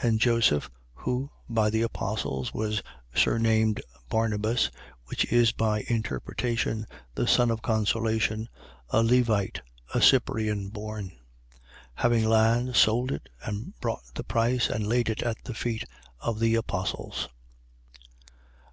[0.00, 0.08] 4:36.
[0.08, 2.82] And Joseph, who, by the apostles, was
[3.14, 4.72] surnamed Barnabas
[5.04, 8.48] (which is, by interpretation, The son of consolation),
[8.90, 9.62] a Levite,
[9.94, 11.12] a Cyprian born, 4:37.
[11.94, 15.84] Having land, sold it and brought the price and laid it at the feet
[16.18, 17.28] of the Apostles.